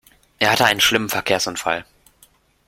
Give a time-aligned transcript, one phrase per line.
[0.39, 1.85] Er hatte einen schlimmen Verkehrsunfall.